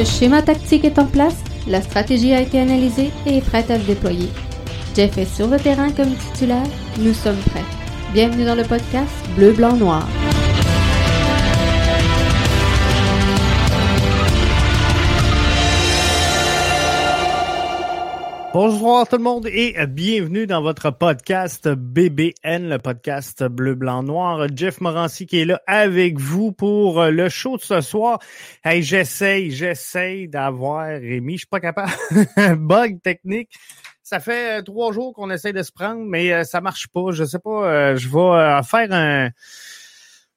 [0.00, 1.36] Le schéma tactique est en place,
[1.68, 4.30] la stratégie a été analysée et est prête à se déployer.
[4.96, 6.66] Jeff est sur le terrain comme titulaire,
[6.98, 7.66] nous sommes prêts.
[8.14, 10.08] Bienvenue dans le podcast Bleu, Blanc, Noir.
[18.52, 24.48] Bonjour tout le monde et bienvenue dans votre podcast BBN, le podcast bleu, blanc, noir.
[24.52, 28.18] Jeff Morancy qui est là avec vous pour le show de ce soir.
[28.64, 31.34] Hey, j'essaye, j'essaye d'avoir Rémi.
[31.34, 31.92] Je suis pas capable.
[32.58, 33.50] Bug technique.
[34.02, 37.12] Ça fait euh, trois jours qu'on essaie de se prendre, mais euh, ça marche pas.
[37.12, 37.64] Je sais pas.
[37.70, 39.30] Euh, je vais faire un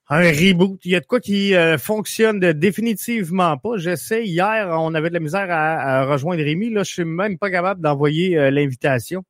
[0.09, 0.80] un reboot.
[0.85, 3.77] Il y a de quoi qui euh, fonctionne définitivement pas.
[3.77, 4.25] J'essaie.
[4.25, 6.70] Hier, on avait de la misère à, rejoindre Rémi.
[6.70, 9.23] Là, je suis même pas capable d'envoyer euh, l'invitation.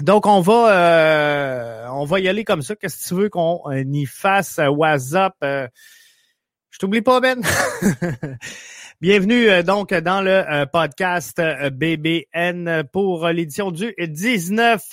[0.00, 2.76] Donc, on va euh, on va y aller comme ça.
[2.76, 4.58] Qu'est-ce que tu veux qu'on y fasse?
[4.58, 5.34] WhatsApp.
[5.42, 7.42] je t'oublie pas, Ben.
[9.02, 14.92] Bienvenue euh, donc dans le euh, podcast euh, BBN pour l'édition du 19.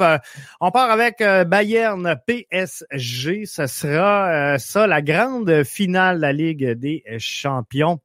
[0.61, 3.45] On part avec Bayern PSG.
[3.45, 7.99] Ce sera ça la grande finale de la Ligue des champions.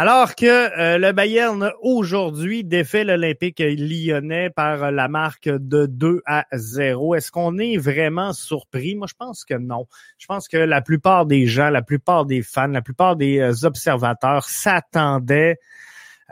[0.00, 6.46] Alors que euh, le Bayern aujourd'hui défait l'Olympique lyonnais par la marque de 2 à
[6.52, 8.94] 0, est-ce qu'on est vraiment surpris?
[8.94, 9.88] Moi, je pense que non.
[10.18, 13.66] Je pense que la plupart des gens, la plupart des fans, la plupart des euh,
[13.66, 15.58] observateurs s'attendaient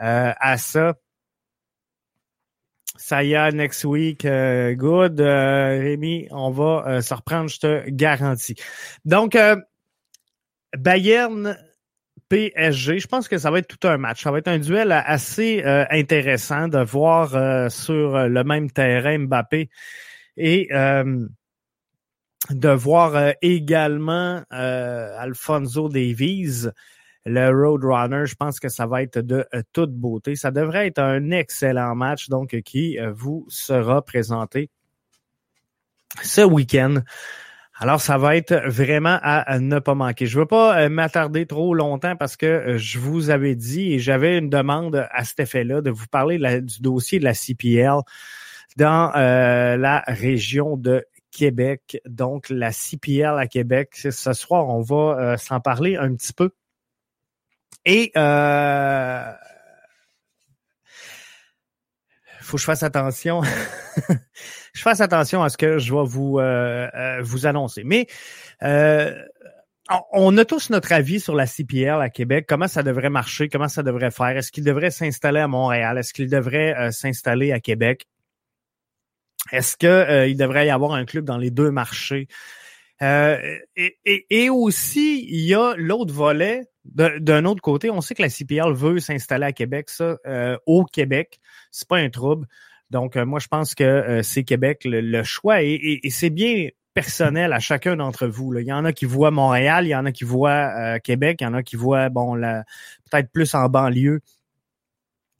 [0.01, 0.93] euh, à ça.
[2.95, 4.25] Ça y est, next week,
[4.77, 5.19] good.
[5.19, 8.55] Rémi, on va se reprendre, je te garantis.
[9.03, 9.37] Donc,
[10.73, 11.57] Bayern
[12.29, 12.99] PSG.
[12.99, 14.23] Je pense que ça va être tout un match.
[14.23, 19.17] Ça va être un duel assez euh, intéressant de voir euh, sur le même terrain
[19.19, 19.69] Mbappé
[20.35, 21.25] et euh,
[22.49, 26.67] de voir également Alfonso Davies,
[27.25, 28.25] le Roadrunner.
[28.25, 30.35] Je pense que ça va être de toute beauté.
[30.35, 34.69] Ça devrait être un excellent match donc qui vous sera présenté
[36.23, 37.01] ce week-end.
[37.79, 40.25] Alors, ça va être vraiment à, ne pas manquer.
[40.25, 43.93] Je ne veux pas euh, m'attarder trop longtemps parce que euh, je vous avais dit
[43.93, 47.99] et j'avais une demande à cet effet-là de vous parler du dossier de la CPL
[48.77, 52.01] dans euh, la région de Québec.
[52.07, 56.49] Donc, la CPL à Québec, ce soir, on va s'en parler un petit peu.
[57.89, 59.31] Et euh,
[62.41, 63.41] faut que je fasse attention.
[64.77, 67.81] je fasse attention à ce que je vais vous euh, euh, vous annoncer.
[67.83, 68.05] Mais
[68.61, 69.11] euh,
[70.11, 73.69] on a tous notre avis sur la CPL à Québec, comment ça devrait marcher, comment
[73.69, 74.37] ça devrait faire?
[74.37, 75.97] Est-ce qu'il devrait s'installer à Montréal?
[75.97, 78.05] Est-ce qu'il devrait s'installer à Québec?
[79.51, 82.27] Est-ce qu'il devrait y avoir un club dans les deux marchés?
[82.99, 86.65] et, aussi, il y a l'autre volet.
[86.83, 90.17] D'un autre côté, on sait que la CPL veut s'installer à Québec, ça,
[90.65, 91.39] au Québec.
[91.71, 92.45] C'est pas un trouble.
[92.89, 97.53] Donc, euh, moi, je pense que euh, c'est Québec le, choix et, c'est bien personnel
[97.53, 98.51] à chacun d'entre vous.
[98.51, 98.61] Là.
[98.61, 101.37] Il y en a qui voient Montréal, il y en a qui voient euh, Québec,
[101.41, 104.21] il y en a qui voient, bon, peut-être plus en banlieue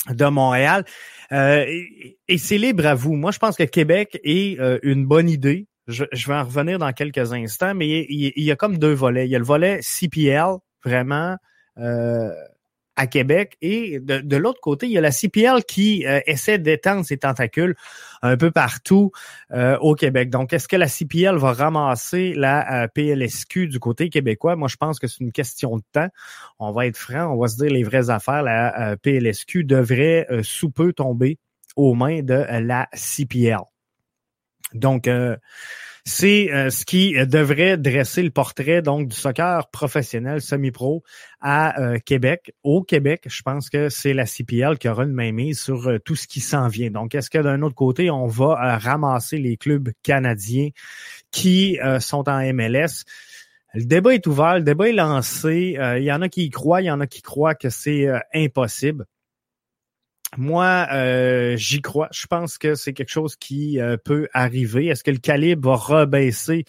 [0.09, 0.85] de Montréal.
[1.31, 3.15] et, c'est libre à vous.
[3.15, 5.67] Moi, je pense que Québec est une bonne idée.
[5.87, 9.25] Je, vais en revenir dans quelques instants, mais il, il, y a comme deux volets.
[9.25, 11.37] Il y a le volet CPL, vraiment
[12.97, 13.55] à Québec.
[13.61, 17.75] Et de, l'autre côté, il y a la CPL qui euh, essaie d'étendre ses tentacules
[18.23, 19.11] un peu partout
[19.51, 20.29] euh, au Québec.
[20.29, 24.55] Donc, est-ce que la CPL va ramasser la euh, PLSQ du côté québécois?
[24.55, 26.09] Moi, je pense que c'est une question de temps.
[26.59, 28.41] On va être franc, on va se dire les vraies affaires.
[28.41, 31.37] La PLSQ devrait sous peu tomber
[31.75, 33.59] aux mains de la CPL.
[34.73, 35.07] Donc,
[36.07, 41.03] c'est euh, ce qui euh, devrait dresser le portrait donc du soccer professionnel semi-pro
[41.41, 42.53] à euh, Québec.
[42.63, 46.15] Au Québec, je pense que c'est la CPL qui aura une main mise sur tout
[46.15, 46.91] ce qui s'en vient.
[46.91, 50.69] Donc, est-ce que d'un autre côté, on va ramasser les clubs canadiens
[51.29, 53.03] qui sont en MLS?
[53.73, 55.77] Le débat est ouvert, le débat est lancé.
[55.97, 58.07] Il y en a qui y croient, il y en a qui croient que c'est
[58.33, 59.05] impossible.
[60.35, 62.09] Moi, euh, j'y crois.
[62.11, 64.87] Je pense que c'est quelque chose qui euh, peut arriver.
[64.87, 66.65] Est-ce que le calibre va rebaisser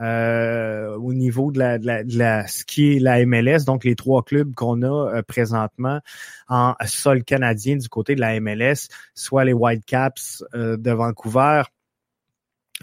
[0.00, 4.22] euh, au niveau de la, de, la, ce qui est la MLS, donc les trois
[4.22, 6.00] clubs qu'on a présentement
[6.48, 11.62] en sol canadien du côté de la MLS, soit les Whitecaps de Vancouver,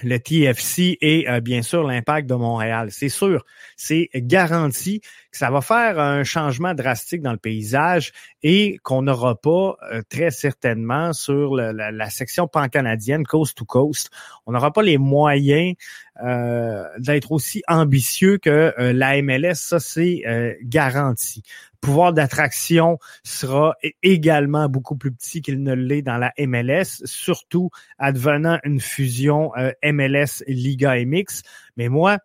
[0.03, 2.89] le TFC et bien sûr l'impact de Montréal.
[2.91, 3.45] C'est sûr,
[3.77, 4.99] c'est garanti
[5.35, 10.31] ça va faire un changement drastique dans le paysage et qu'on n'aura pas euh, très
[10.31, 14.09] certainement sur la, section pan-canadienne coast to coast.
[14.45, 15.75] On n'aura pas les moyens
[16.23, 20.23] euh, d'être aussi ambitieux que euh, la MLS, ça c'est
[20.61, 21.43] garanti
[21.81, 28.57] pouvoir d'attraction sera également beaucoup plus petit qu'il ne l'est dans la MLS, surtout advenant
[28.63, 29.51] une fusion
[29.83, 31.43] MLS Liga MX.
[31.77, 32.17] Mais moi,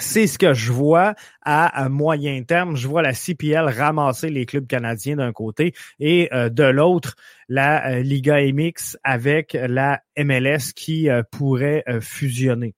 [0.00, 2.76] c'est ce que je vois à, moyen terme.
[2.76, 7.16] Je vois la CPL ramasser les clubs canadiens d'un côté et euh, de l'autre,
[7.48, 12.74] la euh, Liga MX avec la MLS qui euh, pourrait fusionner.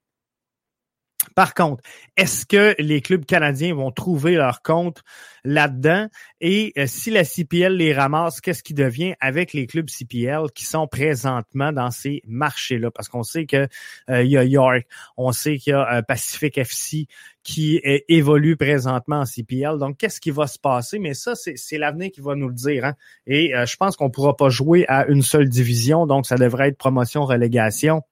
[1.41, 1.83] Par contre,
[2.19, 5.03] est-ce que les clubs canadiens vont trouver leur compte
[5.43, 6.07] là-dedans?
[6.43, 10.67] Et euh, si la CPL les ramasse, qu'est-ce qui devient avec les clubs CPL qui
[10.67, 12.91] sont présentement dans ces marchés-là?
[12.91, 13.71] Parce qu'on sait qu'il
[14.11, 17.07] euh, y a York, on sait qu'il y a euh, Pacific FC
[17.43, 19.79] qui évolue présentement en CPL.
[19.79, 20.99] Donc, qu'est-ce qui va se passer?
[20.99, 22.85] Mais ça, c'est l'avenir qui va nous le dire.
[22.85, 22.95] Hein?
[23.27, 26.69] Et je pense qu'on ne pourra pas jouer à une seule division, donc ça devrait
[26.69, 28.03] être promotion-relégation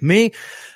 [0.00, 0.32] mais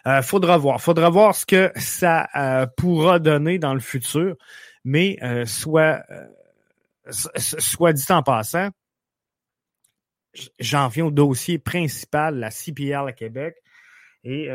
[0.07, 4.37] euh, faudra voir, faudra voir ce que ça euh, pourra donner dans le futur.
[4.85, 6.27] Mais euh, soit, euh,
[7.35, 8.69] soit dit en passant,
[10.59, 13.57] j'en viens au dossier principal, la CPL à Québec,
[14.25, 14.49] et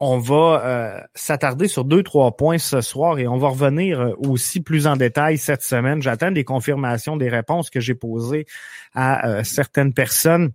[0.00, 4.88] on va s'attarder sur deux trois points ce soir et on va revenir aussi plus
[4.88, 6.02] en détail cette semaine.
[6.02, 8.46] J'attends des confirmations des réponses que j'ai posées
[8.94, 10.52] à certaines personnes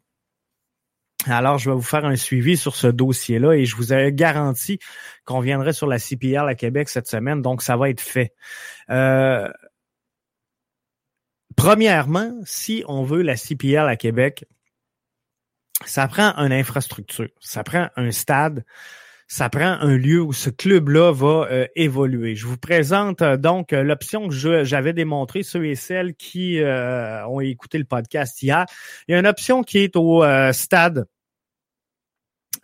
[1.30, 4.80] alors, je vais vous faire un suivi sur ce dossier-là et je vous ai garanti
[5.26, 8.34] qu'on viendrait sur la CPL à Québec cette semaine, donc ça va être fait.
[8.90, 9.50] Euh,
[11.56, 14.46] premièrement, si on veut la CPL à Québec,
[15.86, 18.64] ça prend une infrastructure, ça prend un stade,
[19.28, 22.36] ça prend un lieu où ce club-là va euh, évoluer.
[22.36, 27.78] Je vous présente euh, donc l'option que j'avais démontrée, ceux et celles qui ont écouté
[27.78, 28.66] le podcast hier.
[29.08, 30.24] Il y a une option qui est au
[30.54, 31.06] stade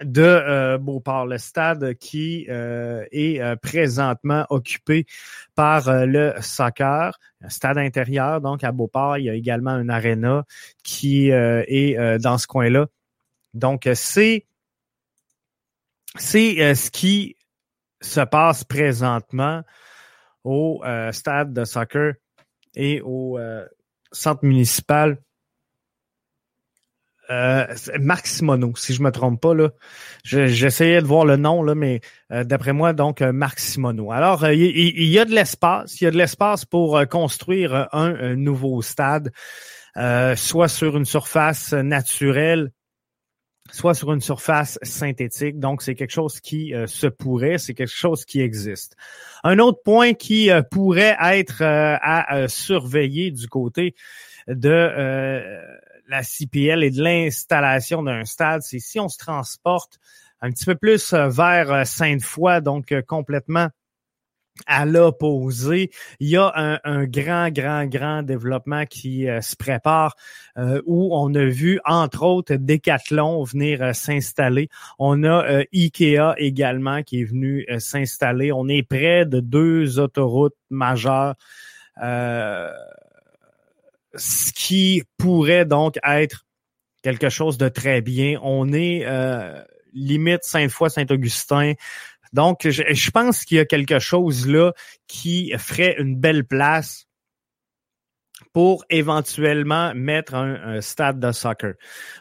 [0.01, 5.05] de euh, Beauport, le stade qui euh, est euh, présentement occupé
[5.55, 8.41] par le soccer, un stade intérieur.
[8.41, 10.45] Donc à Beauport, il y a également un aréna
[10.83, 12.87] qui est dans ce coin-là.
[13.53, 14.45] Donc c'est
[16.15, 17.35] c'est ce qui
[18.01, 19.61] se passe présentement
[20.43, 22.13] au stade de soccer
[22.75, 23.39] et au
[24.11, 25.17] centre municipal
[27.29, 27.65] euh,
[27.99, 29.69] Marc si je me trompe pas là.
[30.23, 33.59] J'essayais de voir le nom là, mais euh, d'après moi donc euh, Marc.
[34.11, 38.81] Alors il y, a de l'espace, il y a de l'espace pour construire un, nouveau
[38.81, 39.31] stade,
[40.35, 42.71] soit sur une surface naturelle,
[43.71, 45.59] soit sur une surface synthétique.
[45.59, 48.95] Donc c'est quelque chose qui se pourrait, c'est quelque chose qui existe.
[49.43, 53.95] Un autre point qui pourrait être à surveiller du côté
[54.47, 55.61] de
[56.07, 59.99] la CPL et de l'installation d'un stade, c'est si on se transporte
[60.43, 63.69] un petit peu plus euh, vers euh, Sainte-Foy, donc euh, complètement
[64.67, 65.89] à l'opposé,
[66.19, 70.15] il y a un, grand, grand, grand développement qui se prépare
[70.85, 74.69] où on a vu, entre autres, Decathlon venir s'installer.
[74.99, 78.51] On a Ikea également qui est venu s'installer.
[78.51, 81.33] On est près de deux autoroutes majeures
[84.15, 86.45] ce qui pourrait donc être
[87.01, 88.39] quelque chose de très bien.
[88.41, 89.61] On est euh,
[89.93, 91.73] limite Sainte-Foy, Saint-Augustin.
[92.31, 94.71] Donc, je pense qu'il y a quelque chose là
[95.07, 97.05] qui ferait une belle place
[98.53, 101.73] pour éventuellement mettre un, stade de soccer.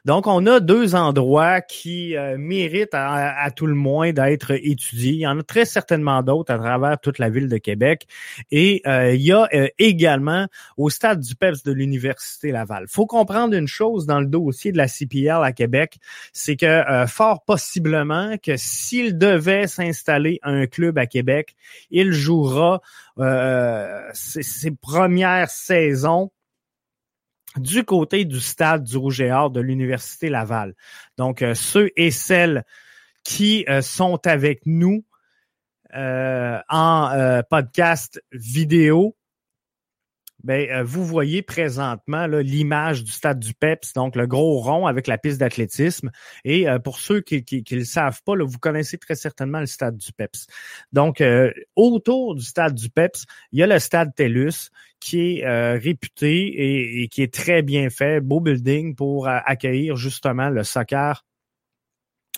[0.07, 5.13] Donc, on a deux endroits qui euh, méritent à, tout le moins d'être étudiés.
[5.13, 8.07] Il y en a très certainement d'autres à travers toute la ville de Québec.
[8.51, 10.47] Et euh, il y a euh, également
[10.79, 12.87] au stade du PEPS de l'Université Laval.
[12.89, 15.99] faut comprendre une chose dans le dossier de la CPL à Québec,
[16.33, 21.55] c'est que fort possiblement que s'il devait s'installer un club à Québec,
[21.91, 22.81] il jouera
[23.17, 26.31] ses premières saisons
[27.57, 30.75] du côté du stade du Rouge et Or de l'Université Laval.
[31.19, 32.65] Donc, euh, ceux et celles
[33.25, 35.05] qui euh, sont avec nous
[35.95, 39.17] euh, en podcast vidéo,
[40.45, 45.19] ben, vous voyez présentement l'image du stade du PEPS, donc le gros rond avec la
[45.19, 46.11] piste d'athlétisme.
[46.45, 50.13] Et pour ceux qui ne le savent pas, vous connaissez très certainement le stade du
[50.13, 50.47] PEPS.
[50.93, 51.23] Donc,
[51.77, 54.71] autour du stade du PEPS, il y a le stade TELUS
[55.03, 59.97] qui est euh, réputé et, qui est très bien fait, beau building pour euh, accueillir
[59.97, 61.25] justement le soccer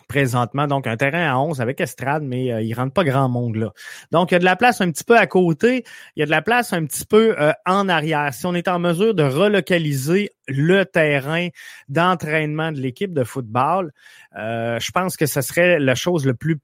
[0.06, 0.66] présentement.
[0.66, 3.72] Donc, un terrain à 11 avec estrade, mais euh, il rentre pas grand monde là.
[4.12, 5.84] Donc, il y a de la place un petit peu à côté.
[6.16, 8.32] Il y a de la place un petit peu euh, en arrière.
[8.32, 11.48] Si on est en mesure de relocaliser le terrain
[11.88, 13.92] d'entraînement de l'équipe de football,
[14.38, 16.58] euh, je pense que ce serait la chose le plus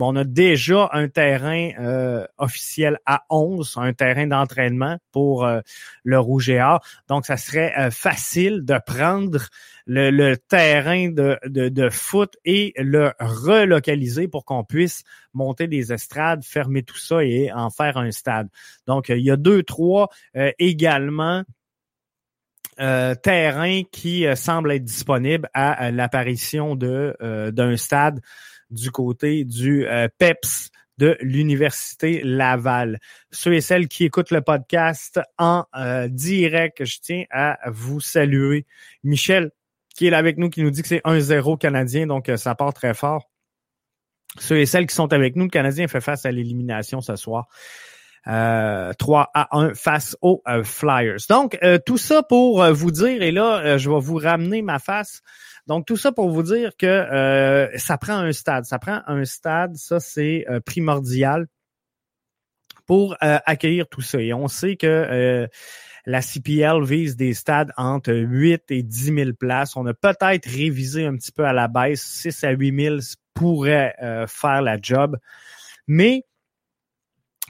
[0.00, 5.60] On a déjà un terrain euh, officiel à 11, un terrain d'entraînement pour euh,
[6.04, 6.60] le Rouge et.
[7.08, 9.40] Donc, ça serait facile de prendre
[9.86, 15.02] le, terrain de, foot et le relocaliser pour qu'on puisse
[15.34, 18.48] monter des estrades, fermer tout ça et en faire un stade.
[18.86, 20.08] Donc, il y a deux, trois
[20.58, 21.44] également
[22.80, 27.14] euh, terrain qui euh, semble être disponible à euh, l'apparition de
[27.50, 28.20] d'un stade
[28.72, 29.86] du côté du
[30.18, 32.98] PEPS de l'Université Laval.
[33.30, 35.64] Ceux et celles qui écoutent le podcast en
[36.08, 38.66] direct, je tiens à vous saluer.
[39.04, 39.50] Michel,
[39.94, 42.74] qui est là avec nous, qui nous dit que c'est 1-0 canadien, donc ça part
[42.74, 43.32] très fort.
[44.38, 47.48] Ceux et celles qui sont avec nous, le Canadien fait face à l'élimination ce soir.
[48.24, 48.92] 3 euh,
[49.34, 51.18] à 1 face aux euh, Flyers.
[51.28, 55.22] Donc, euh, tout ça pour vous dire, et là, je vais vous ramener ma face.
[55.66, 58.64] Donc, tout ça pour vous dire que ça prend un stade.
[58.64, 61.46] Ça prend un stade, ça c'est primordial
[62.86, 64.20] pour accueillir tout ça.
[64.20, 65.48] Et on sait que
[66.04, 69.76] la CPL vise des stades entre 8 et 10 000 places.
[69.76, 72.02] On a peut-être révisé un petit peu à la baisse.
[72.02, 72.96] 6 à 8 000
[73.34, 73.94] pourrait
[74.26, 75.16] faire la job.
[75.86, 76.24] Mais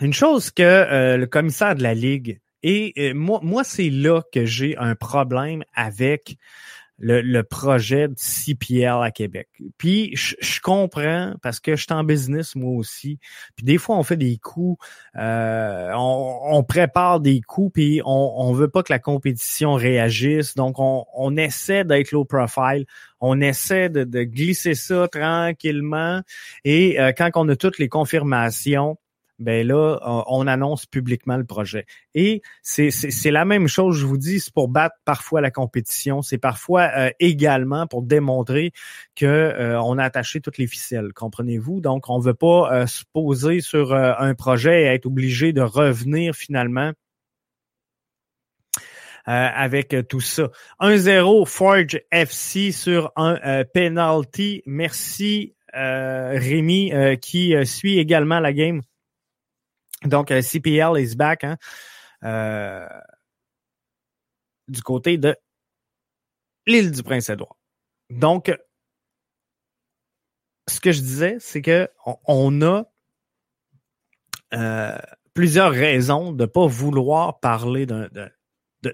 [0.00, 4.23] une chose que euh, le commissaire de la Ligue, et euh, moi, moi c'est là
[4.33, 6.37] que j'ai un problème avec
[6.99, 9.49] le, projet de CPL à Québec.
[9.78, 13.18] Puis je, comprends parce que je suis en business moi aussi.
[13.56, 14.82] Puis des fois on fait des coups,
[15.16, 20.54] euh, on, prépare des coups puis on, on veut pas que la compétition réagisse.
[20.54, 22.84] Donc on, essaie d'être low profile,
[23.20, 26.20] on essaie de, de, glisser ça tranquillement.
[26.64, 28.99] Et quand on a toutes les confirmations,
[29.42, 31.87] ben là, on annonce publiquement le projet.
[32.14, 36.38] Et c'est la même chose, je vous dis, c'est pour battre parfois la compétition, c'est
[36.38, 38.72] parfois euh, également pour démontrer
[39.16, 41.80] que euh, on a attaché toutes les ficelles, comprenez-vous?
[41.80, 45.61] Donc, on ne veut pas euh, se poser sur un projet et être obligé de
[45.61, 46.92] revenir finalement
[49.25, 50.50] avec tout ça.
[50.80, 54.62] 1-0 Forge FC sur un penalty.
[54.66, 58.80] Merci Rémi qui suit également la game
[60.04, 61.56] donc, euh, CPL is back hein,
[62.25, 62.87] euh,
[64.68, 65.37] du côté de
[66.66, 67.56] l'île du Prince-Édouard.
[68.11, 68.52] Donc,
[70.68, 71.88] ce que je disais, c'est que
[72.26, 72.85] on, a
[74.54, 74.99] euh,
[75.35, 78.09] plusieurs raisons de ne pas vouloir parler d'un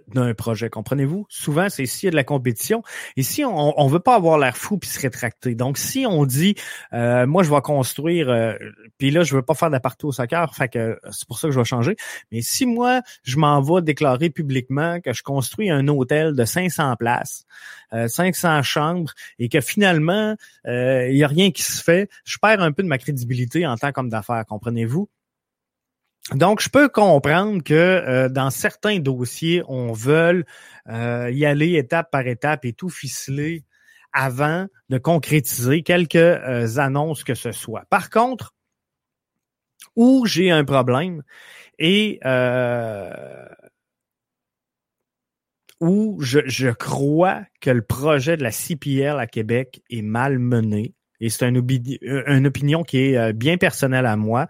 [0.08, 0.68] d'un projet.
[0.70, 1.26] Comprenez-vous?
[1.28, 2.82] Souvent, c'est s'il y a de la compétition.
[3.16, 5.54] Et si on ne veut pas avoir l'air fou puis se rétracter.
[5.54, 6.54] Donc, si on dit
[6.92, 8.54] euh, moi, je vais construire, euh,
[8.98, 11.54] puis là, je veux pas faire d'appart au soccer, fait que c'est pour ça que
[11.54, 11.96] je vais changer.
[12.32, 16.96] Mais si moi, je m'en vais déclarer publiquement que je construis un hôtel de 500
[16.96, 17.44] places,
[17.92, 20.34] 500 euh, chambres, et que finalement,
[20.66, 23.76] il y a rien qui se fait, je perds un peu de ma crédibilité en
[23.76, 24.44] tant qu'homme d'affaires.
[24.46, 25.08] Comprenez-vous?
[26.34, 30.44] Donc, je peux comprendre que euh, dans certains dossiers, on veut
[30.88, 33.64] euh, y aller étape par étape et tout ficeler
[34.12, 37.84] avant de concrétiser quelques euh, annonces que ce soit.
[37.88, 38.54] Par contre,
[39.96, 41.22] où j'ai un problème
[41.78, 42.20] et
[45.80, 50.94] où je, je crois que le projet de la CPL à Québec est mal mené,
[51.20, 54.46] et c'est euh, une, opinion qui est euh, bien personnelle à moi.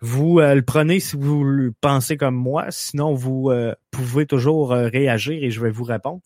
[0.00, 3.52] Vous euh, le prenez si vous le pensez comme moi, sinon vous
[3.90, 6.20] pouvez toujours réagir et je vais vous répondre.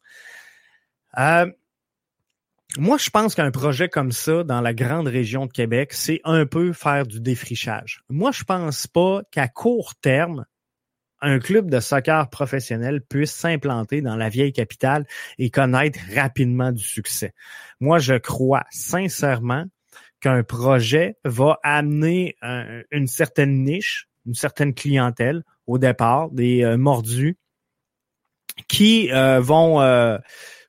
[2.78, 6.46] moi, je pense qu'un projet comme ça dans la grande région de Québec, c'est un
[6.46, 8.02] peu faire du défrichage.
[8.08, 10.44] Moi, je pense pas qu'à court terme,
[11.20, 15.06] un club de soccer professionnel puisse s'implanter dans la vieille capitale
[15.38, 17.32] et connaître rapidement du succès.
[17.80, 19.64] Moi, je crois sincèrement
[20.26, 22.36] qu'un projet va amener
[22.90, 27.38] une certaine niche, une certaine clientèle au départ, des euh, mordus,
[28.66, 30.18] qui euh, vont euh,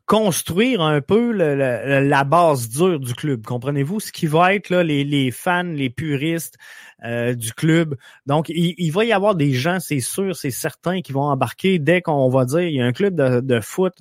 [0.06, 3.44] construire un peu la base dure du club.
[3.48, 4.00] Comprenez-vous?
[4.00, 6.58] Ce qui va être là, les, fans, les puristes
[7.04, 7.96] du club?
[8.28, 12.04] Donc, il, va y avoir des gens, c'est sûr, c'est certain, qui vont embarquer dès
[12.04, 13.94] qu'on va dire il y a un club de, de foot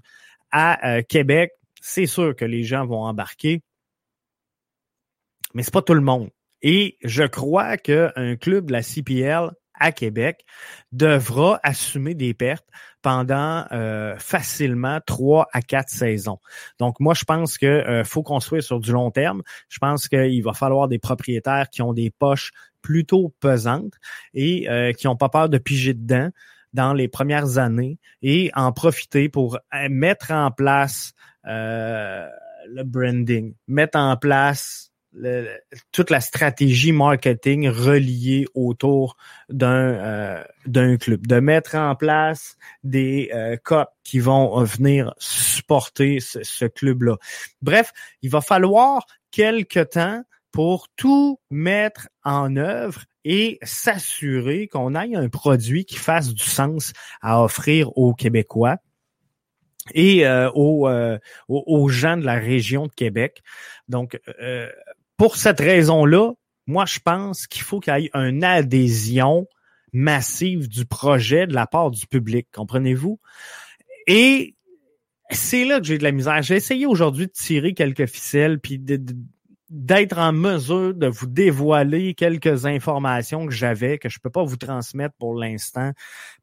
[0.53, 1.53] à Québec.
[1.81, 3.63] C'est sûr que les gens vont embarquer
[5.57, 6.29] mais c'est pas tout le monde.
[6.61, 10.45] Et je crois qu'un club de la CPL à Québec
[10.93, 12.67] devra assumer des pertes
[13.01, 16.41] pendant euh, facilement trois à quatre saisons.
[16.79, 19.43] Donc moi, je pense que euh, faut construire sur du long terme.
[19.71, 22.51] Je pense qu'il va falloir des propriétaires qui ont des poches
[22.83, 23.95] plutôt pesantes
[24.35, 26.29] et euh, qui n'ont pas peur de piger dedans
[26.75, 29.59] dans les premières années et en profiter pour
[29.89, 34.93] mettre en place le branding, mettre en place
[35.93, 39.17] toute la stratégie marketing reliée autour
[39.49, 43.57] d'un euh, d'un club, de mettre en place des euh,
[44.05, 47.17] qui vont venir supporter ce, club-là.
[47.63, 47.93] Bref,
[48.23, 55.29] il va falloir quelque temps pour tout mettre en œuvre et s'assurer qu'on ait un
[55.29, 58.79] produit qui fasse du sens à offrir aux Québécois
[59.95, 61.19] et euh, aux, euh,
[61.49, 63.43] aux, gens de la région de Québec.
[63.89, 64.71] Donc, euh,
[65.17, 66.33] pour cette raison-là,
[66.67, 69.47] moi, je pense qu'il faut qu'il y ait une adhésion
[69.93, 73.21] massive du projet de la part du public, comprenez-vous?
[74.07, 74.55] Et
[75.31, 76.43] c'est là que j'ai de la misère.
[76.43, 78.79] J'ai essayé aujourd'hui de tirer quelques ficelles puis
[79.69, 84.57] d'être en mesure de vous dévoiler quelques informations que j'avais que je peux pas vous
[84.57, 85.93] transmettre pour l'instant.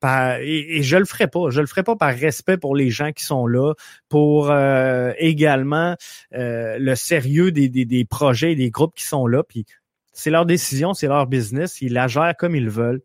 [0.03, 1.50] Et, et, je le ferai pas.
[1.50, 3.74] Je le ferai pas par respect pour les gens qui sont là
[4.10, 5.96] pour euh, également
[6.34, 9.44] euh, le sérieux des, des, des projets et des groupes qui sont là.
[9.44, 9.65] Puis
[10.12, 11.82] c'est leur décision c'est leur business.
[11.82, 13.01] Ils la comme ils veulent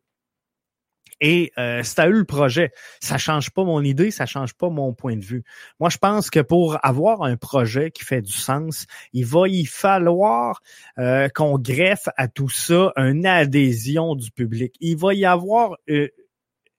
[1.21, 2.73] et euh, c'est à eux le projet.
[3.01, 5.45] Ça change pas mon idée, ça change pas mon point de vue.
[5.81, 9.65] Moi, je pense que pour avoir un projet qui fait du sens, il va y
[9.65, 10.63] falloir
[10.99, 14.75] euh, qu'on greffe à tout ça une adhésion du public.
[14.81, 16.09] Il va y avoir euh,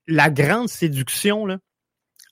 [0.08, 1.60] la grande séduction, là,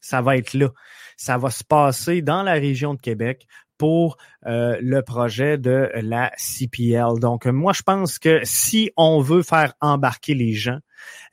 [0.02, 0.70] ça va être là.
[1.18, 6.32] Ça va se passer dans la région de Québec pour euh, le projet de la
[6.38, 7.20] CPL.
[7.20, 10.80] Donc, moi, je pense que si on veut faire embarquer les gens,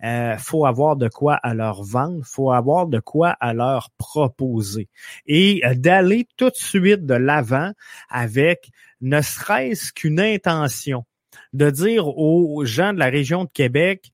[0.02, 4.88] euh, faut avoir de quoi à leur vendre, faut avoir de quoi à leur proposer
[5.26, 7.72] et euh, d'aller tout de suite de l'avant
[8.08, 8.70] avec
[9.00, 11.04] ne serait-ce qu'une intention
[11.52, 14.12] de dire aux gens de la région de Québec,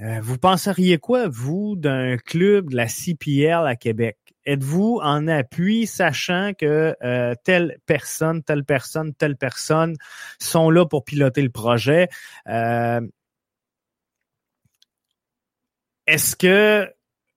[0.00, 4.16] euh, vous penseriez quoi, vous, d'un club de la CPL à Québec?
[4.48, 9.94] Êtes-vous en appui, sachant que euh, telle personne, telle personne, telle personne
[10.40, 12.08] sont là pour piloter le projet?
[12.46, 13.02] Euh,
[16.06, 16.90] est-ce que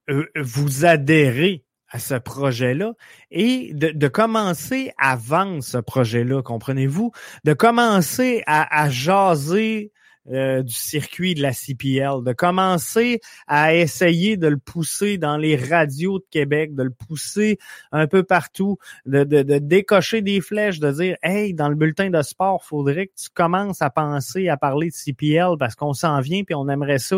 [0.10, 2.94] euh, vous adhérez à ce projet-là?
[3.30, 7.12] Et de, commencer à vendre ce projet-là, comprenez-vous?
[7.44, 9.92] De commencer à, à jaser
[10.30, 15.56] euh, du circuit de la CPL, de commencer à essayer de le pousser dans les
[15.56, 17.58] radios de Québec, de le pousser
[17.92, 19.24] un peu partout, de,
[19.58, 23.82] décocher des flèches, de dire Hey, dans le bulletin de sport, faudrait que tu commences
[23.82, 27.18] à penser à parler de CPL parce qu'on s'en vient puis on aimerait ça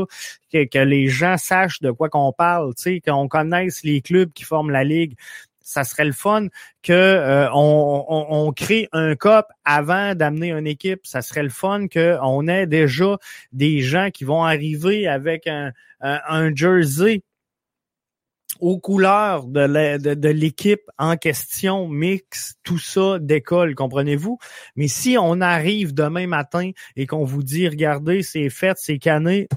[0.52, 2.74] que, que les gens sachent de quoi qu'on parle,
[3.06, 5.18] qu'on connaisse les clubs qui forment la ligue
[5.64, 6.48] ça serait le fun
[6.84, 11.00] que euh, on, crée un COP avant d'amener une équipe.
[11.06, 13.18] Ça serait le fun qu'on ait déjà
[13.54, 15.72] des gens qui vont arriver avec un,
[16.02, 17.24] un, jersey
[18.60, 24.38] aux couleurs de l'équipe en question, mix, tout ça d'école, comprenez-vous?
[24.76, 29.48] Mais si on arrive demain matin et qu'on vous dit, regardez, c'est fait, c'est cané,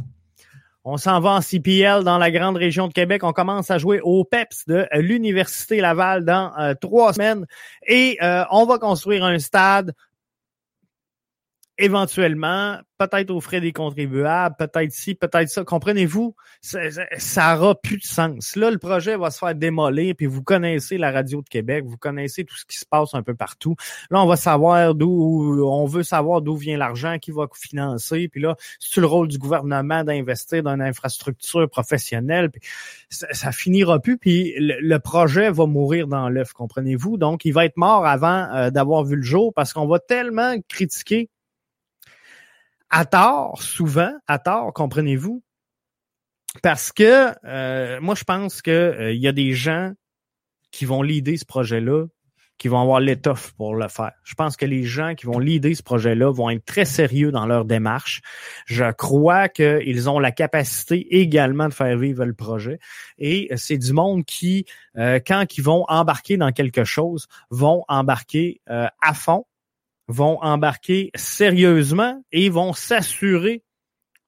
[0.88, 3.25] on s'en va en CPL dans la grande région de Québec.
[3.25, 7.44] On commence à jouer au PEPS de l'Université Laval dans euh, trois semaines.
[7.88, 9.94] Et euh, on va construire un stade
[11.79, 15.65] éventuellement, peut-être aux frais des contribuables, peut-être ci, peut-être ça.
[15.65, 16.35] Comprenez-vous?
[16.62, 16.81] Ça,
[17.19, 18.57] ça aura plus de sens.
[18.57, 21.99] Là, le projet va se faire démolir, puis vous connaissez la radio de Québec, vous
[21.99, 23.77] connaissez tout ce qui se passe un peu partout.
[24.11, 28.41] Là, on va savoir d'où, on veut savoir d'où vient l'argent, qui va financer, puis
[28.41, 32.62] là, c'est le rôle du gouvernement d'investir dans une infrastructure professionnelle, puis
[33.11, 37.17] ça, finira plus, puis le, projet va mourir dans l'œuf, comprenez-vous?
[37.17, 40.57] Donc, il va être mort avant euh, d'avoir vu le jour, parce qu'on va tellement
[40.69, 41.29] critiquer
[42.90, 45.42] à tort, souvent, à tort, comprenez-vous,
[46.62, 49.92] parce que euh, moi, je pense qu'il euh, y a des gens
[50.70, 52.07] qui vont leader ce projet-là,
[52.59, 54.12] qui vont avoir l'étoffe pour le faire.
[54.25, 57.44] Je pense que les gens qui vont leader ce projet-là vont être très sérieux dans
[57.44, 58.22] leur démarche.
[58.66, 62.79] Je crois qu'ils ont la capacité également de faire vivre le projet.
[63.18, 64.64] Et c'est du monde qui,
[64.96, 69.44] euh, quand ils vont embarquer dans quelque chose, vont embarquer à fond
[70.09, 73.64] vont embarquer sérieusement et vont s'assurer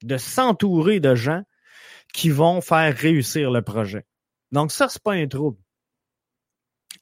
[0.03, 1.43] de s'entourer de gens
[2.13, 4.05] qui vont faire réussir le projet.
[4.53, 5.59] Donc ça, c'est pas un trouble.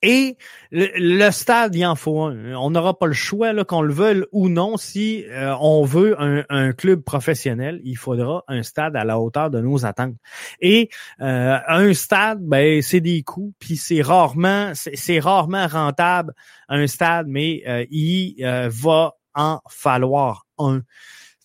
[0.03, 0.37] Et
[0.71, 2.55] le, stade, il en faut un.
[2.55, 4.77] On n'aura pas le choix, qu'on le veuille ou non.
[4.77, 9.61] Si euh, on veut un, club professionnel, il faudra un stade à la hauteur de
[9.61, 10.17] nos attentes.
[10.61, 16.33] Et euh, un stade, ben, c'est des coûts, puis c'est rarement, c'est rarement rentable
[16.69, 18.37] un stade, mais euh, il
[18.69, 20.83] va en falloir un.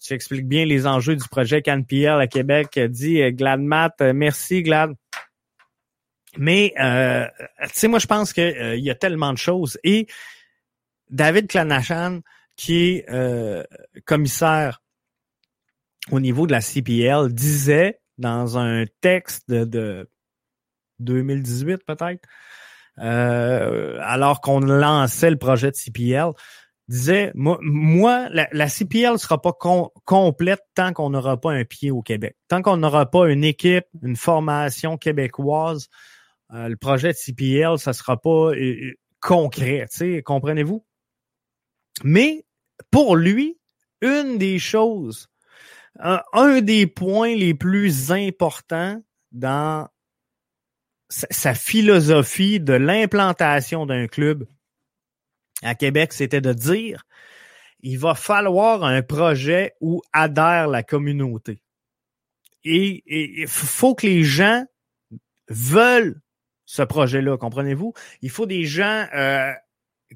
[0.04, 4.02] Tu expliques bien les enjeux du projet CanPL à Québec, dit Glad Matt.
[4.02, 4.96] Merci, Glad.
[6.38, 7.26] Mais, euh,
[7.64, 9.78] tu sais, moi, je pense qu'il euh, y a tellement de choses.
[9.84, 10.08] Et
[11.10, 12.22] David Clanachan,
[12.56, 13.64] qui est euh,
[14.06, 14.82] commissaire
[16.12, 20.10] au niveau de la CPL, disait dans un texte de,
[21.00, 22.28] 2018 peut-être,
[22.98, 26.32] alors qu'on lançait le projet de CPL,
[26.88, 29.54] disait moi, la, la, CPL sera pas
[30.06, 33.86] complète tant qu'on n'aura pas un pied au Québec, tant qu'on n'aura pas une équipe,
[34.04, 35.90] une formation québécoise
[36.54, 39.88] euh, le projet de CPL, ça sera pas euh, euh, concret,
[40.26, 40.86] comprenez-vous?
[42.04, 42.46] Mais
[42.90, 43.58] pour lui,
[44.02, 45.30] une des choses,
[46.00, 49.88] un, des points les plus importants dans
[51.10, 54.48] sa, philosophie de l'implantation d'un club
[55.62, 57.06] à Québec, c'était de dire
[57.82, 61.62] il va falloir un projet où adhère la communauté.
[62.64, 63.04] Et
[63.42, 64.66] il faut que les gens
[65.50, 66.22] veulent
[66.72, 67.94] ce projet-là, comprenez-vous?
[68.22, 69.52] Il faut des gens euh,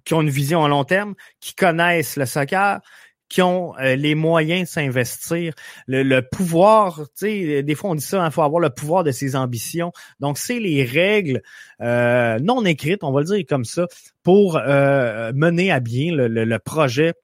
[0.05, 2.79] qui ont une vision à long terme, qui connaissent le soccer,
[3.27, 5.53] qui ont euh, les moyens de s'investir,
[5.87, 9.11] le, pouvoir, tu sais, des fois on dit ça, il faut avoir le pouvoir de
[9.11, 9.91] ses ambitions.
[10.21, 11.41] Donc, c'est les règles
[11.81, 13.87] euh, non écrites, on va le dire comme ça,
[14.23, 17.15] pour mener à bien le, le, projet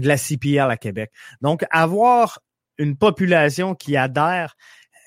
[0.00, 1.12] de la CPL à Québec.
[1.42, 2.40] Donc, avoir
[2.78, 4.56] une population qui adhère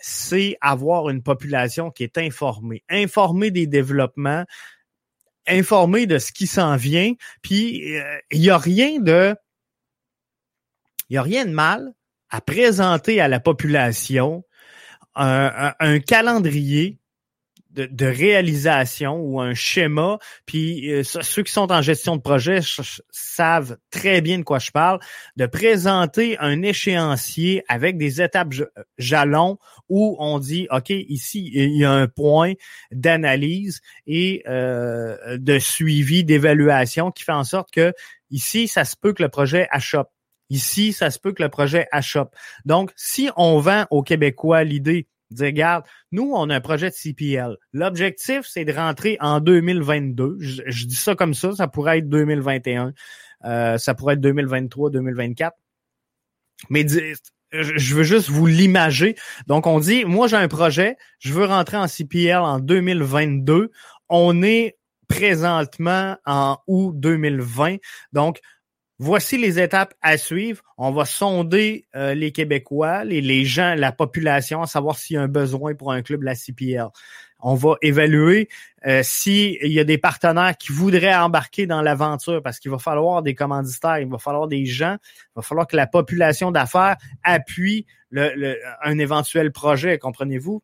[0.02, 4.46] c'est avoir une population qui est informée, informée des développements,
[5.48, 9.36] informée de ce qui s'en vient, puis euh, il n'y a rien de
[11.10, 11.94] il y a rien de mal
[12.30, 14.44] à présenter à la population
[15.16, 16.99] un calendrier
[17.72, 20.18] de, réalisation ou un schéma.
[20.46, 22.60] Puis euh, ceux qui sont en gestion de projet
[23.12, 25.00] savent très bien de quoi je parle,
[25.38, 28.54] de présenter un échéancier avec des étapes
[28.98, 32.54] jalons où on dit, OK, ici, il y a un point
[32.92, 37.94] d'analyse et euh, de suivi, d'évaluation qui fait en sorte que
[38.30, 40.10] ici, ça se peut que le projet achoppe.
[40.50, 42.36] Ici, ça se peut que le projet achoppe.
[42.66, 46.96] Donc, si on vend aux Québécois l'idée dire, regarde, nous, on a un projet de
[46.96, 47.58] CPL.
[47.74, 50.38] L'objectif, c'est de rentrer en 2022.
[50.40, 52.94] Je, dis ça comme ça, ça pourrait être 2021,
[53.46, 55.56] euh, ça pourrait être 2023, 2024.
[56.70, 56.86] Mais
[57.52, 59.16] je veux juste vous l'imager.
[59.48, 63.72] Donc, on dit, moi, j'ai un projet, je veux rentrer en CPL en 2022.
[64.10, 67.78] On est présentement en août 2020.
[68.14, 68.40] Donc,
[69.02, 70.62] Voici les étapes à suivre.
[70.78, 75.18] On va sonder euh, les Québécois, les, les, gens, la population, à savoir s'il y
[75.18, 76.88] a un besoin pour un club la CPL.
[77.40, 78.50] On va évaluer
[78.86, 83.24] euh, s'il y a des partenaires qui voudraient embarquer dans l'aventure parce qu'il va falloir
[83.24, 87.86] des commanditaires, il va falloir des gens, il va falloir que la population d'affaires appuie
[88.12, 90.62] un éventuel projet, comprenez-vous?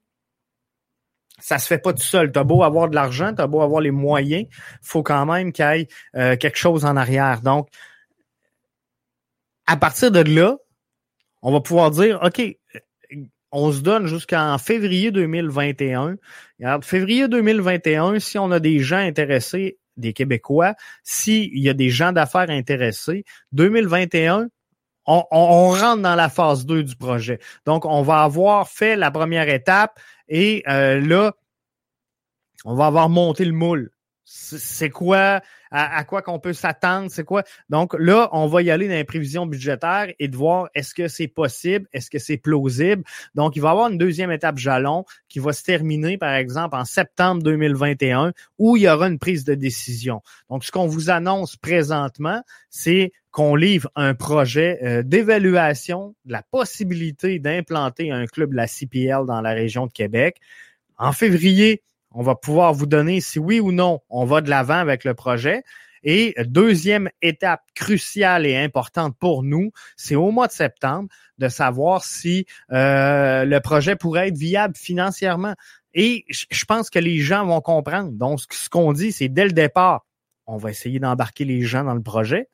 [1.40, 2.32] ça se fait pas tout seul.
[2.32, 4.46] T'as beau avoir de l'argent, t'as beau avoir les moyens,
[4.82, 7.42] faut quand même qu'il y ait euh, quelque chose en arrière.
[7.42, 7.68] Donc,
[9.68, 10.58] à partir de là,
[11.42, 12.42] on va pouvoir dire, OK,
[13.52, 16.18] on se donne jusqu'en février 2021.
[16.60, 20.74] Regarde, février 2021, si on a des gens intéressés, des Québécois,
[21.04, 23.24] s'il y a des gens d'affaires intéressés,
[23.54, 24.50] 2021,
[25.08, 27.40] on, on, rentre dans la phase 2 du projet.
[27.66, 31.34] Donc, on va avoir fait la première étape et euh, là,
[32.66, 33.92] on va avoir monté le moule.
[34.26, 35.42] C'est quoi
[35.78, 37.44] à, quoi qu'on peut s'attendre, c'est quoi?
[37.70, 41.08] Donc là, on va y aller dans les prévisions budgétaires et de voir est-ce que
[41.08, 43.04] c'est possible, est-ce que c'est plausible?
[43.36, 46.76] Donc, il va y avoir une deuxième étape jalon qui va se terminer, par exemple,
[46.76, 50.22] en septembre 2021, où il y aura une prise de décision.
[50.50, 56.42] Donc, ce qu'on vous annonce présentement, c'est qu'on livre un projet euh, d'évaluation de la
[56.42, 60.38] possibilité d'implanter un club de la CPL dans la région de Québec.
[60.98, 61.84] En février,
[62.16, 65.14] on va pouvoir vous donner si oui ou non on va de l'avant avec le
[65.14, 65.64] projet.
[66.08, 72.04] Et deuxième étape cruciale et importante pour nous, c'est au mois de septembre de savoir
[72.04, 75.56] si euh, le projet pourrait être viable financièrement.
[75.96, 78.12] Et je pense que les gens vont comprendre.
[78.12, 80.06] Donc, ce qu'on dit, c'est dès le départ,
[80.46, 82.50] on va essayer d'embarquer les gens dans le projet.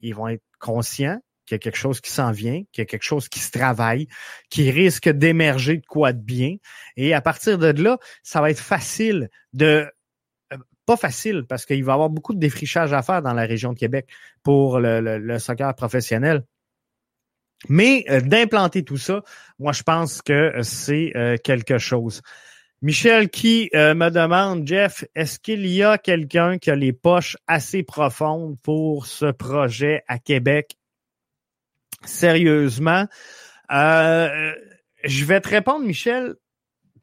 [0.00, 2.86] Ils vont être conscients qu'il y a quelque chose qui s'en vient, qu'il y a
[2.86, 4.06] quelque chose qui se travaille,
[4.50, 6.56] qui risque d'émerger de quoi de bien.
[6.96, 9.90] Et à partir de là, ça va être facile de
[10.52, 13.44] euh, pas facile parce qu'il va y avoir beaucoup de défrichage à faire dans la
[13.44, 14.08] région de Québec
[14.42, 16.44] pour le, soccer professionnel.
[17.68, 19.22] Mais euh, d'implanter tout ça,
[19.58, 22.22] moi je pense que c'est euh, quelque chose.
[22.82, 27.36] Michel qui euh, me demande, Jeff, est-ce qu'il y a quelqu'un qui a les poches
[27.46, 30.76] assez profondes pour ce projet à Québec?
[32.04, 33.06] Sérieusement,
[33.70, 36.34] je vais te répondre, Michel,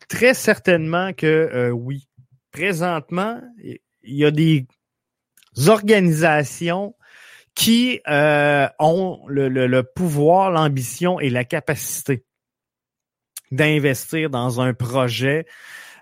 [0.08, 2.10] très certainement que oui
[2.52, 4.68] présentement, il y a des
[5.68, 6.96] organisations
[7.56, 12.24] qui euh, ont le, pouvoir, l'ambition et la capacité
[13.52, 15.46] d'investir dans un projet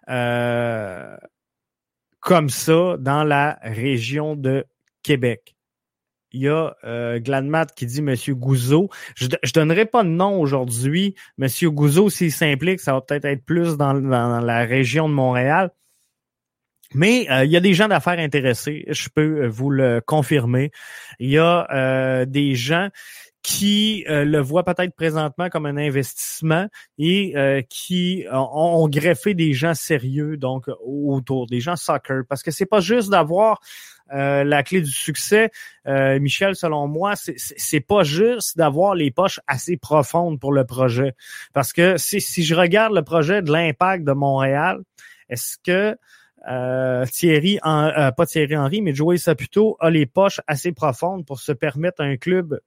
[0.10, 1.18] euh,
[2.20, 4.66] comme ça dans la région de
[5.02, 5.57] Québec.
[6.38, 8.90] Il y a euh, Gladmat qui dit Monsieur Gouzeau.
[9.16, 11.16] Je ne donnerai pas de nom aujourd'hui.
[11.40, 15.72] Monsieur Gouzeau, s'il s'implique, ça va peut-être être plus dans, la région de Montréal.
[16.94, 20.72] Mais euh, il y a des gens d'affaires intéressés, je peux euh, vous le confirmer.
[21.18, 22.90] Il y a des gens
[23.42, 26.68] qui le voient peut-être présentement comme un investissement
[27.00, 27.34] et
[27.70, 32.82] qui ont, greffé des gens sérieux donc autour des gens soccer parce que c'est pas
[32.82, 33.60] juste d'avoir
[34.10, 35.52] la clé du succès,
[35.86, 41.14] Michel, selon moi, c'est pas juste d'avoir les poches assez profondes pour le projet.
[41.54, 44.82] Parce que si, je regarde le projet de l'impact de Montréal,
[45.30, 45.98] est-ce que
[46.48, 51.26] euh, Thierry, en, euh, pas Thierry Henry, mais Joey Saputo a les poches assez profondes
[51.26, 52.60] pour se permettre un club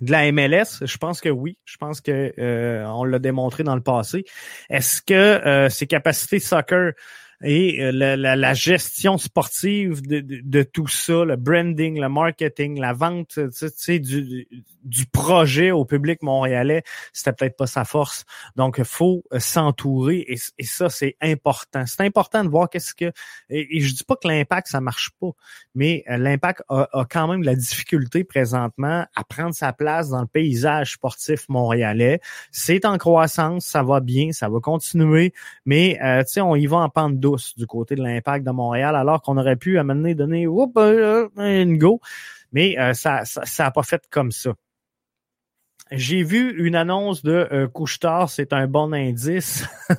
[0.00, 1.56] de la MLS, je pense que oui.
[1.64, 4.24] Je pense que euh, on l'a démontré dans le passé.
[4.68, 6.92] Est-ce que ses capacités soccer
[7.44, 13.68] et euh, la, gestion sportive de, tout ça, le branding, le marketing, la vente tu
[13.76, 14.48] sais, du,
[14.84, 18.24] du projet au public montréalais, c'était peut-être pas sa force.
[18.56, 21.84] Donc, faut euh, s'entourer et, ça, c'est important.
[21.86, 23.12] C'est important de voir qu'est-ce que...
[23.50, 25.30] Et, je dis pas que l'impact, ça marche pas,
[25.74, 30.08] mais euh, l'impact a, a, quand même de la difficulté présentement à prendre sa place
[30.10, 32.20] dans le paysage sportif montréalais.
[32.50, 35.32] C'est en croissance, ça va bien, ça va continuer,
[35.64, 38.96] mais tu sais, on y va en pente douce du côté de l'impact de Montréal,
[38.96, 42.00] alors qu'on aurait pu amener, donner whoop, euh, une go,
[42.52, 44.54] mais euh, ça ça n'a pas fait comme ça.
[45.90, 49.66] J'ai vu une annonce de euh, Couchetard, c'est un bon indice.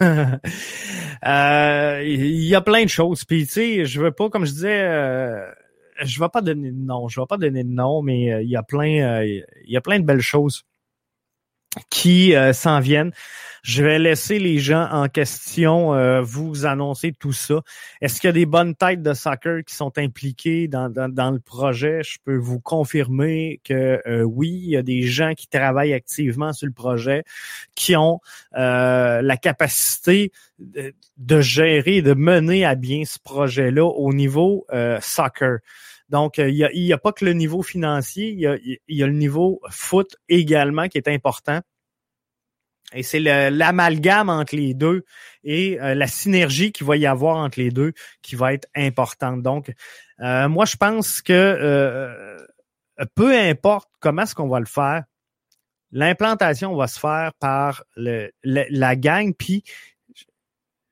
[1.25, 3.23] Euh, il y a plein de choses.
[3.23, 4.83] Puis tu sais, je veux pas, comme je disais,
[6.03, 8.55] je vais pas donner de nom, je vais pas donner de nom, mais il y
[8.55, 10.65] a plein, il y a plein de belles choses
[11.89, 13.11] qui s'en viennent.
[13.65, 17.63] Je vais laisser les gens en question euh, vous annoncer tout ça.
[17.99, 21.39] Est-ce qu'il y a des bonnes têtes de soccer qui sont impliquées dans, dans, le
[21.39, 22.03] projet?
[22.03, 26.53] Je peux vous confirmer que euh, oui, il y a des gens qui travaillent activement
[26.53, 27.23] sur le projet,
[27.73, 28.19] qui ont
[28.55, 34.67] euh, la capacité de, de, gérer, de mener à bien ce projet-là au niveau
[35.01, 35.57] soccer.
[36.09, 38.99] Donc, il n'y a, y a, pas que le niveau financier, il y a, y
[38.99, 41.61] le niveau foot également qui est important.
[42.93, 45.05] Et c'est l'amalgame entre les deux
[45.43, 49.41] et euh, la synergie qu'il va y avoir entre les deux qui va être importante.
[49.41, 49.73] Donc,
[50.19, 52.37] euh, moi, je pense que euh,
[53.15, 55.03] peu importe comment est-ce qu'on va le faire,
[55.91, 59.33] l'implantation va se faire par la gang.
[59.33, 59.63] Puis,
[60.13, 60.25] tu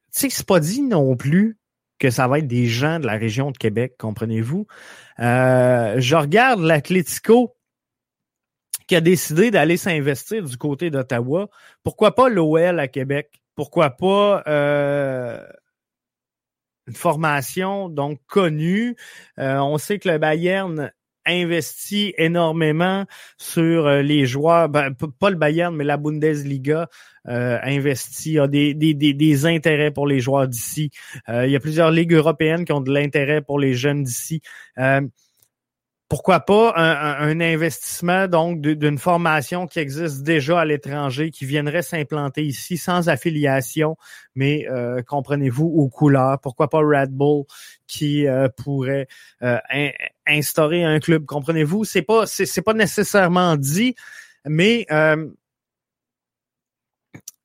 [0.09, 1.57] sais, c'est pas dit non plus
[2.03, 4.67] que ça va être des gens de la région de Québec, comprenez-vous?
[5.17, 7.55] je regarde l'Atlético
[8.87, 11.49] qui a décidé d'aller s'investir du côté d'Ottawa.
[11.83, 13.41] Pourquoi pas l'OL à Québec?
[13.55, 15.39] Pourquoi pas euh,
[16.87, 18.95] une formation donc connue?
[19.39, 20.91] Euh, on sait que le Bayern
[21.25, 23.05] investit énormément
[23.37, 26.89] sur euh, les joueurs, ben, pas le Bayern, mais la Bundesliga
[27.27, 30.91] euh, a des, des, des, des, intérêts pour les joueurs d'ici.
[31.27, 34.41] il y a plusieurs ligues européennes qui ont de l'intérêt pour les jeunes d'ici
[36.13, 42.43] pourquoi pas un, investissement donc d'une formation qui existe déjà à l'étranger, qui viendrait s'implanter
[42.43, 43.97] ici sans affiliation,
[44.35, 46.39] mais euh, comprenez-vous aux couleurs.
[46.39, 47.45] Pourquoi pas Red Bull
[47.87, 49.07] qui euh, pourrait
[49.41, 49.57] euh,
[50.27, 51.83] instaurer un club, comprenez-vous?
[51.83, 53.95] C'est pas c'est pas nécessairement dit,
[54.45, 54.85] mais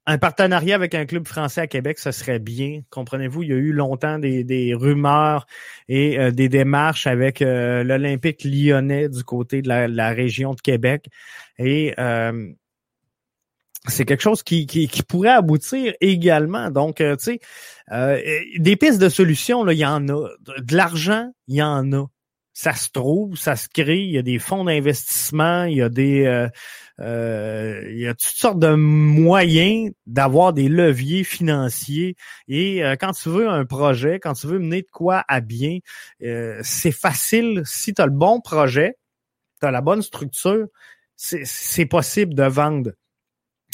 [0.09, 2.81] un partenariat avec un club français à Québec, ce serait bien.
[2.88, 5.47] Comprenez-vous, il y a eu longtemps des, rumeurs
[5.87, 11.09] et euh, des démarches avec euh, l'Olympique lyonnais du côté de la, région de Québec.
[11.59, 12.51] Et euh,
[13.87, 16.71] c'est quelque chose qui, pourrait aboutir également.
[16.71, 17.40] Donc, tu sais,
[18.59, 20.27] des pistes de solutions, là, il y en a.
[20.40, 22.07] De l'argent, il y en a
[22.55, 25.88] ça se trouve, ça se crée, il y a des fonds d'investissement, il y a
[25.88, 26.49] des
[26.99, 32.17] il y a toutes sortes de moyens d'avoir des leviers financiers.
[32.49, 35.79] Et euh, quand tu veux un projet, quand tu veux mener de quoi à bien,
[36.23, 38.97] euh, c'est facile si tu as le bon projet,
[39.61, 40.67] tu as la bonne structure,
[41.17, 42.93] c'est possible de vendre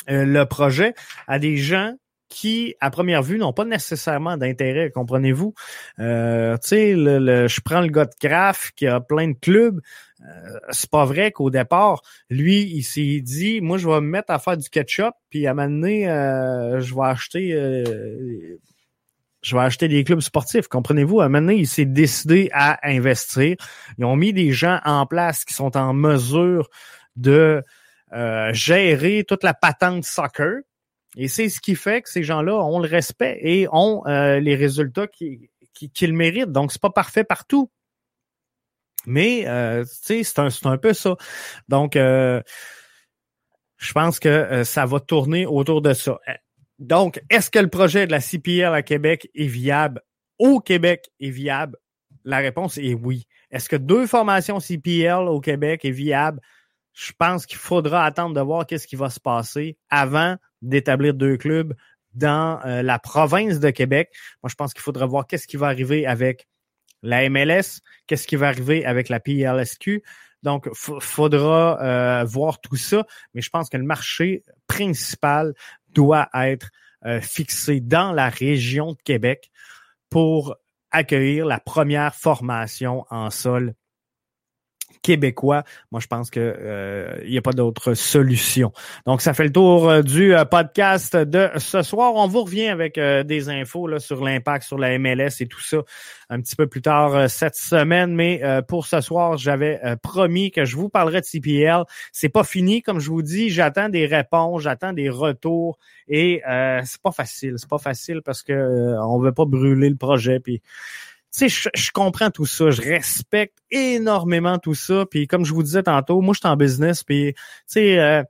[0.09, 0.95] le projet
[1.27, 1.95] à des gens
[2.35, 5.55] qui, à première vue, n'ont pas nécessairement d'intérêt, comprenez-vous?
[6.01, 9.81] Euh, tu sais, le, je prends le gars de Kraft qui a plein de clubs.
[10.23, 14.31] Euh, c'est pas vrai qu'au départ, lui, il s'est dit, moi, je vais me mettre
[14.31, 17.53] à faire du ketchup, puis à un moment donné, euh, je vais acheter...
[17.53, 18.59] Euh,
[19.43, 21.21] je vais acheter des clubs sportifs, comprenez-vous?
[21.21, 23.57] À un moment donné, il s'est décidé à investir.
[23.99, 26.71] Ils ont mis des gens en place qui sont en mesure
[27.17, 27.63] de
[28.53, 30.63] gérer toute la patente soccer,
[31.17, 34.57] et c'est ce qui fait que ces gens-là ont le respect et ont euh, les
[34.57, 36.53] résultats qu'ils qui, méritent.
[36.53, 37.71] Donc, c'est pas parfait partout.
[39.07, 41.17] Mais euh, c'est un, un peu ça.
[41.69, 42.41] Donc, euh,
[43.77, 46.19] je pense que euh, ça va tourner autour de ça.
[46.79, 50.01] Donc, est-ce que le projet de la CPL à Québec est viable?
[50.39, 51.77] Au Québec est viable?
[52.25, 53.27] La réponse est oui.
[53.51, 56.41] Est-ce que deux formations CPL au Québec est viable?
[56.93, 61.37] Je pense qu'il faudra attendre de voir qu'est-ce qui va se passer avant d'établir deux
[61.37, 61.75] clubs
[62.15, 64.11] dans euh, la province de Québec.
[64.43, 66.47] Moi, je pense qu'il faudra voir qu'est-ce qui va arriver avec
[67.05, 70.03] la MLS, qu'est-ce qui va arriver avec la PLSQ.
[70.43, 75.55] Donc, faudra euh, voir tout ça, mais je pense que le marché principal
[75.91, 76.71] doit être
[77.07, 79.51] euh, fixé dans la région de Québec
[80.11, 80.57] pour
[80.91, 83.75] accueillir la première formation en sol
[85.05, 85.65] québécois.
[85.93, 88.73] Moi, je pense que euh, il n'y a pas d'autre solution.
[89.07, 92.15] Donc, ça fait le tour euh, du euh, podcast de ce soir.
[92.15, 95.79] On vous revient avec des infos là, sur l'impact sur la MLS et tout ça
[96.31, 98.15] un petit peu plus tard cette semaine.
[98.15, 101.83] Mais pour ce soir, j'avais promis que je vous parlerai de CPL.
[102.13, 103.51] C'est pas fini, comme je vous dis.
[103.51, 106.41] J'attends des réponses, j'attends des retours et
[106.85, 107.55] c'est pas facile.
[107.59, 110.41] C'est pas facile parce que on veut pas brûler le projet.
[110.41, 110.63] Puis
[111.35, 115.05] sais, je, comprends tout ça, je respecte énormément tout ça.
[115.11, 118.23] Puis comme je vous disais tantôt, moi, je suis en business, puis tu sais, euh,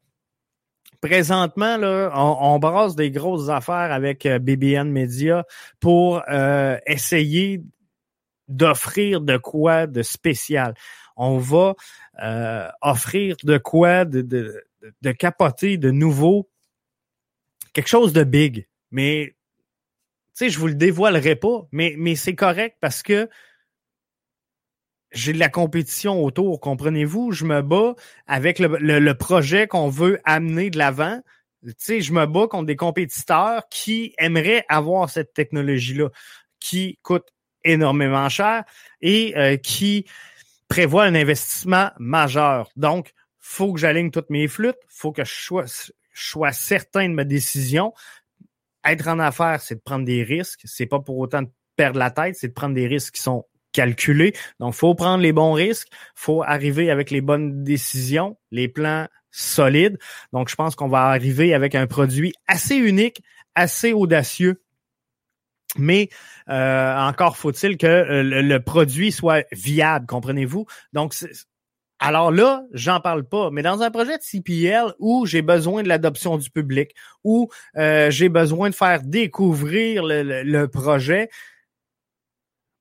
[1.01, 5.45] présentement, là, on, brasse des grosses affaires avec euh, BBN Media
[5.81, 7.61] pour euh, essayer
[8.49, 10.75] d'offrir de quoi de spécial.
[11.17, 11.75] On va
[12.81, 14.65] offrir de quoi de, de,
[15.03, 16.49] de capoter, de nouveau,
[17.73, 18.67] quelque chose de big.
[18.91, 19.35] Mais
[20.35, 23.29] sais, je vous le dévoilerai pas, mais, mais c'est correct parce que
[25.13, 27.33] j'ai de la compétition autour, comprenez-vous?
[27.33, 27.95] Je me bats
[28.27, 31.21] avec le, le, projet qu'on veut amener de l'avant.
[31.65, 36.09] Tu sais, je me bats contre des compétiteurs qui aimeraient avoir cette technologie-là,
[36.59, 37.29] qui coûte
[37.63, 38.65] énormément cher
[39.01, 40.05] et euh, qui
[40.69, 42.71] prévoit un investissement majeur.
[42.77, 47.15] Donc, faut que j'aligne toutes mes flûtes, faut que je sois, je sois certain de
[47.15, 47.93] ma décision,
[48.85, 50.61] être en affaires, c'est de prendre des risques.
[50.65, 53.45] C'est pas pour autant de perdre la tête, c'est de prendre des risques qui sont
[53.73, 54.35] calculés.
[54.61, 59.99] Donc, faut prendre les bons risques, faut arriver avec les bonnes décisions, les plans solides.
[60.33, 63.23] Donc, je pense qu'on va arriver avec un produit assez unique,
[63.55, 64.63] assez audacieux.
[65.77, 66.09] Mais
[66.49, 70.67] euh, encore faut-il que euh, le, produit soit viable, comprenez-vous?
[70.93, 71.15] Donc,
[71.99, 73.51] alors là, j'en parle pas.
[73.51, 78.11] Mais dans un projet de CPL où j'ai besoin de l'adoption du public, où euh,
[78.11, 81.31] j'ai besoin de faire découvrir le, projet,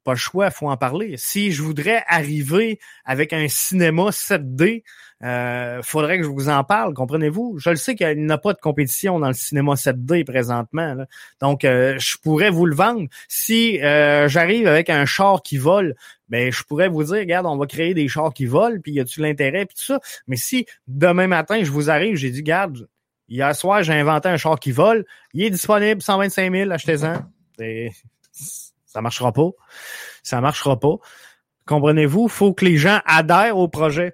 [0.04, 1.16] pas le choix, faut en parler.
[1.18, 4.84] Si je voudrais arriver avec un cinéma 7D,
[5.24, 7.58] euh, faudrait que je vous en parle, comprenez-vous?
[7.58, 11.06] Je le sais qu'il n'y a pas de compétition dans le cinéma 7D présentement.
[11.40, 13.08] Donc, euh, je pourrais vous le vendre.
[13.30, 15.96] Si euh, j'arrive avec un char qui vole,
[16.28, 19.00] ben je pourrais vous dire, regarde, on va créer des chars qui volent, puis y
[19.00, 20.00] a-tu l'intérêt, puis tout ça.
[20.28, 22.90] Mais si demain matin, je vous arrive, j'ai dit, garde,
[23.30, 27.22] hier soir, j'ai inventé un char qui vole, il est disponible, 125 000, achetez-en.
[28.86, 29.50] Ça marchera pas.
[30.22, 30.96] Ça marchera pas.
[31.66, 32.28] Comprenez-vous?
[32.28, 34.14] faut que les gens adhèrent au projet.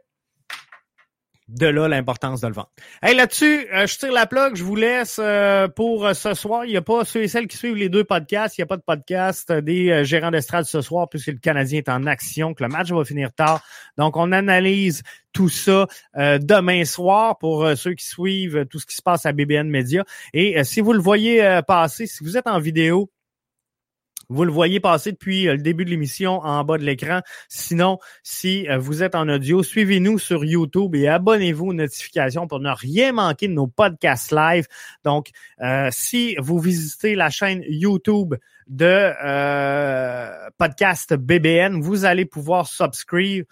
[1.50, 2.70] De là l'importance de le vendre.
[3.02, 6.64] Hey, là-dessus, euh, je tire la plug, je vous laisse euh, pour euh, ce soir.
[6.66, 8.68] Il n'y a pas ceux et celles qui suivent les deux podcasts, il n'y a
[8.68, 12.64] pas de podcast des gérants d'estrade ce soir puisque le Canadien est en action, que
[12.64, 13.64] le match va finir tard.
[13.98, 15.02] Donc, on analyse
[15.34, 19.70] tout ça demain soir pour ceux qui suivent tout ce qui se passe à BBN
[19.70, 20.04] Media.
[20.34, 23.10] Et si vous le voyez passer, si vous êtes en vidéo,
[24.30, 27.22] vous le voyez passer depuis euh, le début de l'émission en bas de l'écran.
[27.48, 32.60] Sinon, si euh, vous êtes en audio, suivez-nous sur YouTube et abonnez-vous aux notifications pour
[32.60, 34.68] ne rien manquer de nos podcasts live.
[35.04, 35.30] Donc,
[35.62, 38.36] euh, si vous visitez la chaîne YouTube
[38.68, 39.12] de
[40.60, 43.46] podcast BBN, vous allez pouvoir subscrire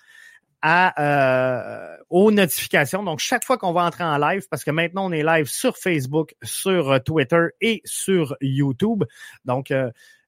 [0.61, 3.03] à aux notifications.
[3.03, 5.75] Donc, chaque fois qu'on va entrer en live, parce que maintenant on est live sur
[5.77, 9.03] Facebook, sur Twitter et sur YouTube.
[9.43, 9.73] Donc,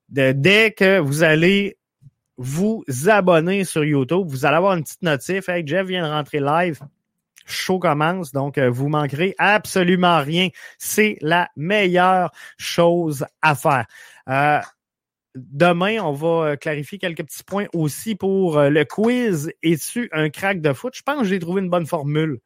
[0.10, 1.78] dès que vous allez
[2.38, 5.49] vous abonner sur YouTube, vous allez avoir une petite notif.
[5.66, 6.80] Jeff vient de rentrer live.
[7.45, 10.49] Show commence, donc euh, vous manquerez absolument rien.
[10.78, 13.86] C'est la meilleure chose à faire.
[14.30, 14.60] Euh,
[15.36, 19.51] demain, on va euh, clarifier quelques petits points aussi pour le quiz.
[19.64, 20.93] Es-tu un crack de foot?
[20.95, 22.39] Je pense que j'ai trouvé une bonne formule.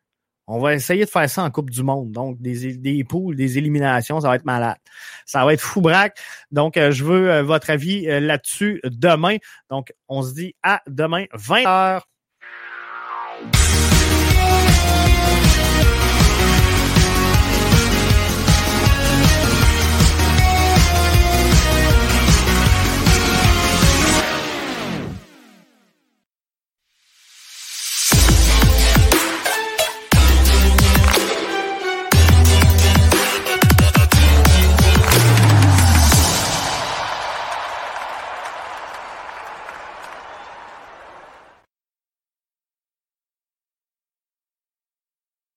[0.47, 2.11] On va essayer de faire ça en Coupe du Monde.
[2.11, 4.77] Donc, des, poules, des éliminations, ça va être malade.
[5.25, 6.17] Ça va être fou braque.
[6.51, 9.37] Donc, je veux votre avis là-dessus demain.
[9.69, 12.01] Donc, on se dit à demain, 20h.